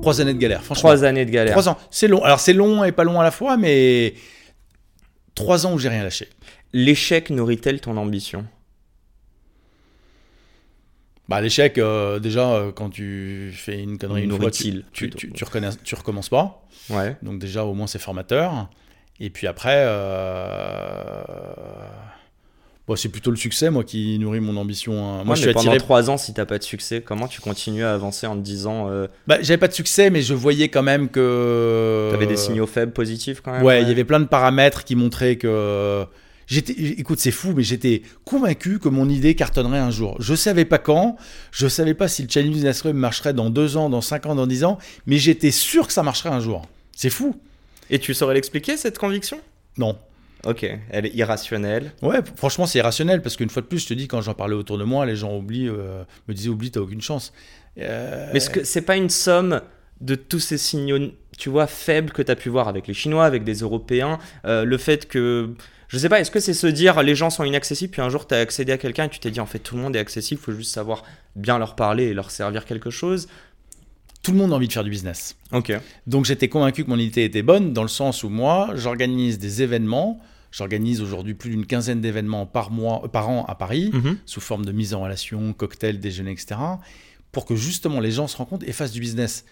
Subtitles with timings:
[0.00, 0.90] Trois années de galère, franchement.
[0.90, 1.52] Trois années de galère.
[1.52, 1.78] Trois ans.
[1.90, 2.22] C'est long.
[2.24, 4.14] Alors c'est long et pas long à la fois, mais
[5.34, 6.28] trois ans où j'ai rien lâché.
[6.72, 8.46] L'échec nourrit-elle ton ambition?
[11.28, 15.18] Bah l'échec, euh, déjà euh, quand tu fais une connerie une fois, tu, tu, plutôt.
[15.18, 16.66] tu, tu reconnais- tu recommences pas.
[16.88, 17.16] Ouais.
[17.22, 18.68] Donc déjà au moins c'est formateur.
[19.20, 21.22] Et puis après, euh,
[22.90, 24.92] bon, c'est plutôt le succès moi qui nourrit mon ambition.
[25.20, 25.24] hein.
[25.24, 25.78] Moi je suis pendant attiré.
[25.78, 28.88] trois ans, si t'as pas de succès, comment tu continues à avancer en te disant
[28.90, 32.08] euh, Bah, j'avais pas de succès, mais je voyais quand même que.
[32.10, 34.82] T'avais des signaux faibles positifs quand même Euh, Ouais, il y avait plein de paramètres
[34.84, 36.04] qui montraient que.
[36.48, 40.16] J'étais, écoute, c'est fou, mais j'étais convaincu que mon idée cartonnerait un jour.
[40.18, 41.16] Je savais pas quand,
[41.52, 44.34] je savais pas si le Chinese Business Club marcherait dans deux ans, dans cinq ans,
[44.34, 46.66] dans dix ans, mais j'étais sûr que ça marcherait un jour.
[46.96, 47.36] C'est fou.
[47.88, 49.38] Et tu saurais l'expliquer cette conviction?
[49.78, 49.96] Non.
[50.46, 51.92] Ok, elle est irrationnelle.
[52.02, 54.54] Ouais, franchement, c'est irrationnel parce qu'une fois de plus, je te dis, quand j'en parlais
[54.54, 57.32] autour de moi, les gens oublient, euh, me disaient, oublie, t'as aucune chance.
[57.78, 59.60] Euh, Mais est-ce que c'est pas une somme
[60.00, 63.26] de tous ces signaux, tu vois, faibles que tu as pu voir avec les Chinois,
[63.26, 65.50] avec des Européens euh, Le fait que.
[65.88, 68.28] Je sais pas, est-ce que c'est se dire les gens sont inaccessibles, puis un jour
[68.28, 69.98] tu as accédé à quelqu'un et tu t'es dit en fait tout le monde est
[69.98, 71.02] accessible, faut juste savoir
[71.34, 73.26] bien leur parler et leur servir quelque chose?
[74.22, 75.34] Tout le monde a envie de faire du business.
[75.50, 75.72] Ok.
[76.06, 79.62] Donc j'étais convaincu que mon idée était bonne dans le sens où moi, j'organise des
[79.62, 80.20] événements.
[80.52, 84.18] J'organise aujourd'hui plus d'une quinzaine d'événements par mois, euh, par an à Paris, Mhm.
[84.26, 86.56] sous forme de mise en relation, cocktail, déjeuner, etc.
[87.32, 89.44] Pour que justement les gens se rencontrent et fassent du business.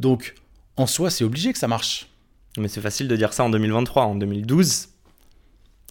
[0.00, 0.34] Donc
[0.76, 2.08] en soi, c'est obligé que ça marche.
[2.58, 4.04] Mais c'est facile de dire ça en 2023.
[4.04, 4.88] En 2012,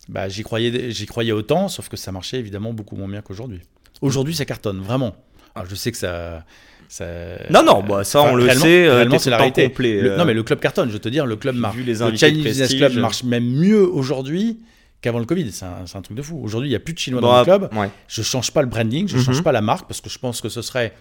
[0.09, 3.61] Bah, j'y croyais, j'y croyais autant, sauf que ça marchait évidemment beaucoup moins bien qu'aujourd'hui.
[4.01, 5.15] Aujourd'hui, ça cartonne vraiment.
[5.55, 6.43] Alors, je sais que ça.
[6.87, 7.05] ça
[7.49, 9.63] Non, non, bah, ça, on le sait, euh, réellement, c'est la réalité.
[9.69, 10.17] complet, Le- euh.
[10.17, 10.89] non, mais le club cartonne.
[10.91, 11.75] Je te dire, le club marche.
[11.77, 11.83] Le
[12.15, 12.73] Chinese Business.
[12.75, 14.59] Club marche même mieux aujourd'hui
[15.01, 15.51] qu'avant le Covid.
[15.51, 16.39] C'est un, truc de fou.
[16.43, 17.69] Aujourd'hui, il n'y a plus de Chinois Bon, dans le club.
[17.75, 17.89] ouais.
[18.07, 19.23] Je change pas le branding, je Mhm.
[19.23, 20.93] change pas la marque parce que je pense que ce serait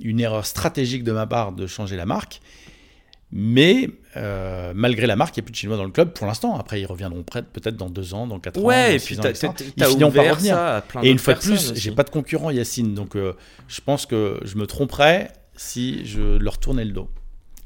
[0.00, 2.40] une erreur stratégique de ma part de changer la marque.
[3.32, 6.26] Mais euh, malgré la marque, il n'y a plus de Chinois dans le club pour
[6.26, 6.56] l'instant.
[6.56, 8.62] Après, ils reviendront peut-être dans deux ans, dans quatre ans.
[8.62, 10.54] Ouais, dans et six puis ans, t'as finiront par ouvert revenir.
[10.54, 13.34] ça à plein Et une fois de plus, j'ai pas de concurrent Yacine, donc euh,
[13.68, 17.10] je pense que je me tromperais si je leur tournais le dos.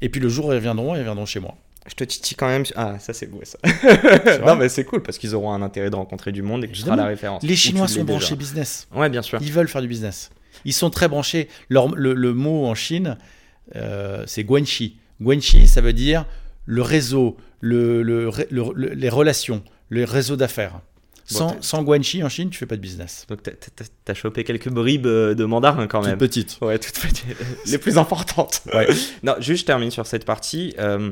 [0.01, 1.55] Et puis le jour où ils reviendront, ils reviendront chez moi.
[1.87, 2.63] Je te titille quand même.
[2.75, 3.57] Ah, ça c'est beau ça.
[4.45, 6.73] non, mais c'est cool parce qu'ils auront un intérêt de rencontrer du monde et que
[6.73, 7.43] tu seras la référence.
[7.43, 8.87] Les Chinois sont branchés business.
[8.95, 9.39] Ouais, bien sûr.
[9.41, 10.29] Ils veulent faire du business.
[10.65, 11.47] Ils sont très branchés.
[11.69, 13.17] Leur- le, le mot en Chine,
[13.75, 14.97] euh, c'est guanxi.
[15.21, 16.25] Guanxi, ça veut dire
[16.65, 20.79] le réseau, le, le- le- le- les relations, le réseau d'affaires.
[21.25, 23.25] Sans, guanxi en Chine, tu fais pas de business.
[23.29, 23.51] Donc t'as
[24.03, 26.17] t'as chopé quelques bribes euh, de mandarin quand même.
[26.17, 26.57] petite.
[26.61, 27.25] Ouais, toutes petites.
[27.67, 28.61] Les plus importantes.
[28.73, 28.87] Ouais.
[29.23, 30.73] Non, juste je termine sur cette partie.
[30.77, 31.09] Euh,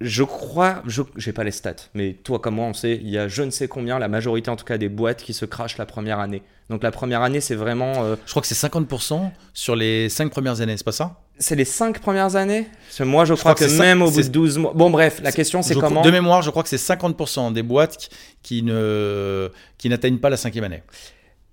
[0.00, 3.18] je crois, je j'ai pas les stats, mais toi comme moi on sait, il y
[3.18, 5.76] a je ne sais combien, la majorité en tout cas des boîtes qui se crachent
[5.78, 6.42] la première année.
[6.70, 10.30] Donc la première année c'est vraiment, euh, Je crois que c'est 50% sur les 5
[10.30, 11.20] premières années, c'est pas ça?
[11.40, 12.68] C'est les 5 premières années?
[13.00, 14.72] Moi je, crois crois, que même au bout de 12 mois.
[14.74, 16.02] Bon bref, la question c'est comment?
[16.02, 18.10] De mémoire, je crois que c'est 50% des boîtes
[18.42, 20.82] qui, ne, qui n'atteignent pas la cinquième année.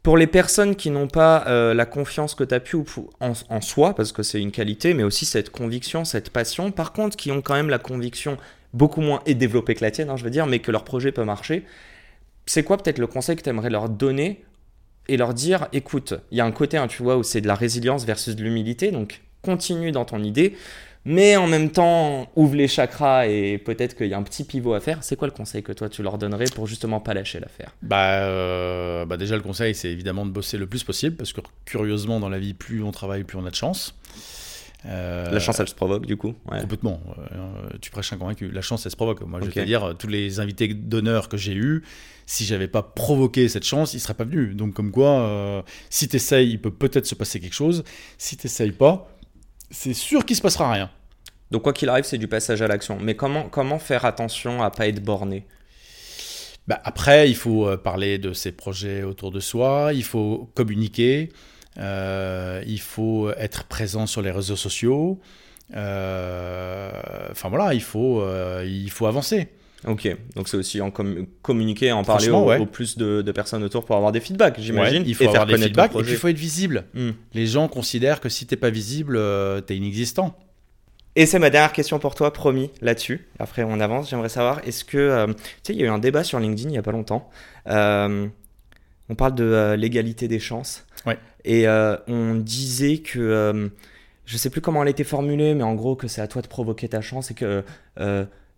[0.03, 2.77] Pour les personnes qui n'ont pas euh, la confiance que tu as pu
[3.19, 7.17] en soi, parce que c'est une qualité, mais aussi cette conviction, cette passion, par contre,
[7.17, 8.37] qui ont quand même la conviction
[8.73, 11.11] beaucoup moins et développée que la tienne, hein, je veux dire, mais que leur projet
[11.11, 11.65] peut marcher,
[12.45, 14.45] c'est quoi peut-être le conseil que tu aimerais leur donner
[15.09, 17.47] et leur dire, écoute, il y a un côté, hein, tu vois, où c'est de
[17.47, 20.57] la résilience versus de l'humilité, donc continue dans ton idée,
[21.05, 24.73] mais en même temps, ouvre les chakras et peut-être qu'il y a un petit pivot
[24.73, 25.03] à faire.
[25.03, 27.71] C'est quoi le conseil que toi tu leur donnerais pour justement pas lâcher l'affaire?
[27.81, 31.39] Bah, euh, bah déjà, le conseil, c'est évidemment de bosser le plus possible, parce que
[31.63, 33.95] curieusement, dans la vie, plus on travaille, plus on a de chance.
[34.85, 36.33] Euh, La chance, elle se provoque du coup.
[36.51, 36.59] Ouais.
[36.61, 37.01] Complètement.
[37.17, 38.51] Euh, tu prêches un convaincu.
[38.51, 39.21] La chance, elle se provoque.
[39.21, 41.83] Moi, je vais te dire, tous les invités d'honneur que j'ai eus,
[42.25, 44.55] si j'avais pas provoqué cette chance, ils seraient pas venus.
[44.55, 47.83] Donc, comme quoi, euh, si tu essayes, il peut peut-être se passer quelque chose.
[48.17, 49.09] Si tu pas,
[49.69, 50.89] c'est sûr qu'il se passera rien.
[51.51, 52.97] Donc quoi qu'il arrive, c'est du passage à l'action.
[53.01, 55.45] Mais comment, comment faire attention à pas être borné?
[56.67, 61.29] Bah, après, il faut euh, parler de ses projets autour de soi, il faut communiquer,
[61.77, 65.19] euh, il faut être présent sur les réseaux sociaux.
[65.75, 66.91] Euh,
[67.31, 69.49] Enfin voilà, il faut, euh, il faut avancer.
[69.85, 72.57] Ok, donc c'est aussi en com- communiquer, en parler au, ouais.
[72.57, 75.03] au plus de, de personnes autour pour avoir des feedbacks, j'imagine.
[75.03, 76.85] Ouais, il faut et avoir faire des feedbacks et puis il faut être visible.
[76.95, 77.11] Hmm.
[77.33, 80.35] Les gens considèrent que si t'es pas visible, euh, t'es inexistant.
[81.15, 83.27] Et c'est ma dernière question pour toi, promis, là-dessus.
[83.39, 84.09] Après, on avance.
[84.09, 84.97] J'aimerais savoir, est-ce que.
[84.97, 85.33] euh, tu
[85.63, 87.29] sais, il y a eu un débat sur LinkedIn il n'y a pas longtemps.
[87.67, 88.27] Euh,
[89.09, 90.85] on parle de euh, l'égalité des chances.
[91.05, 91.17] Ouais.
[91.45, 93.69] Et euh, on disait que.
[94.25, 96.47] je sais plus comment elle était formulée, mais en gros, que c'est à toi de
[96.47, 97.63] provoquer ta chance et que.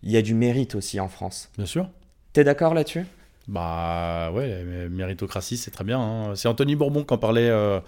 [0.04, 1.50] Il y a du mérite aussi en France.
[1.58, 1.90] Bien sûr.
[2.34, 3.06] T'es d'accord là-dessus?
[3.48, 6.00] Bah ouais, méritocratie, c'est très bien.
[6.00, 6.36] hein.
[6.36, 7.80] C'est Anthony Bourbon qui en parlait euh,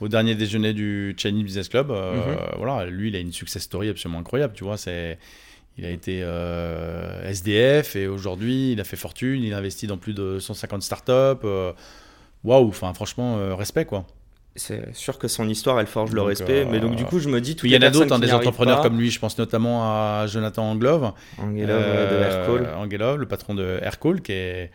[0.00, 1.90] au dernier déjeuner du Chinese Business Club.
[1.90, 2.38] Euh, Mhm.
[2.58, 4.52] Voilà, lui, il a une success story absolument incroyable.
[4.54, 5.18] Tu vois, c'est,
[5.78, 9.42] il a été euh, SDF et aujourd'hui, il a fait fortune.
[9.42, 11.46] Il a investi dans plus de 150 startups.
[12.44, 14.04] Waouh, enfin franchement, euh, respect quoi.
[14.56, 16.64] C'est sûr que son histoire, elle forge le Donc, respect.
[16.64, 17.56] euh, mais donc, du coup, je me dis.
[17.62, 19.10] Il y en a d'autres, hein, des entrepreneurs pas, comme lui.
[19.10, 21.12] Je pense notamment à Jonathan Anglove.
[21.40, 22.66] Euh, de Aircall.
[22.66, 24.70] Euh, Angelov, le patron de Aircall, qui est,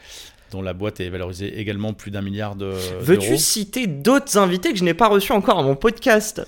[0.51, 4.77] dont la boîte est valorisée également plus d'un milliard de, Veux-tu citer d'autres invités que
[4.77, 6.45] je n'ai pas reçus encore à mon podcast?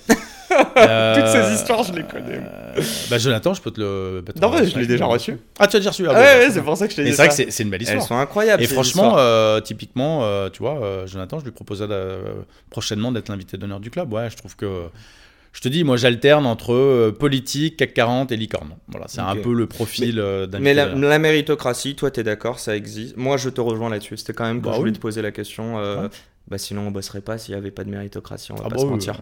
[0.78, 2.42] Euh, Toutes ces histoires, je les connais.
[2.78, 4.24] euh, bah, Jonathan, je peux te le.
[4.26, 5.38] te Non, mais je l'ai déjà reçu.
[5.60, 6.98] Ah, tu as déjà reçu ah, Ah ouais, bah, ouais, c'est pour ça que je
[6.98, 8.08] t'ai dit c'est vrai que c'est une belle Elles histoire.
[8.08, 8.62] sont incroyables.
[8.62, 11.86] Et franchement, euh, typiquement, tu vois, Jonathan, je lui proposais
[12.70, 14.12] prochainement d'être l'invité d'honneur du club.
[14.14, 14.84] Ouais, je trouve que.
[15.54, 18.72] Je te dis, moi, j'alterne entre politique, CAC 40 et licorne.
[18.90, 21.10] Voilà, c'est un peu le profil d'un mais la, d'honneur.
[21.10, 23.16] la méritocratie, toi, t'es d'accord, ça existe.
[23.16, 24.18] Moi, je te rejoins là-dessus.
[24.18, 24.98] C'était quand même que Bah je voulais oui.
[24.98, 25.78] te poser la question.
[25.78, 26.10] Ouais.
[26.50, 28.52] Bah sinon, on bosserait pas s'il y avait pas de méritocratie.
[28.52, 29.22] On va Ah pas bah se oui, mentir.